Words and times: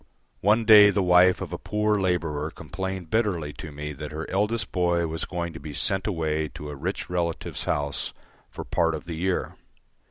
One 0.39 0.65
day 0.65 0.89
the 0.89 1.03
wife 1.03 1.41
of 1.41 1.53
a 1.53 1.59
poor 1.59 1.99
labourer 1.99 2.49
complained 2.49 3.11
bitterly 3.11 3.53
to 3.53 3.71
me 3.71 3.93
that 3.93 4.11
her 4.11 4.27
eldest 4.31 4.71
boy 4.71 5.05
was 5.05 5.25
going 5.25 5.53
to 5.53 5.59
be 5.59 5.75
sent 5.75 6.07
away 6.07 6.47
to 6.55 6.69
a 6.71 6.75
rich 6.75 7.07
relative's 7.07 7.65
house 7.65 8.11
for 8.49 8.63
part 8.65 8.95
of 8.95 9.03
the 9.03 9.13
year. 9.13 9.57